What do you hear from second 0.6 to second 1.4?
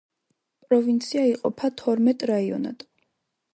პროვინცია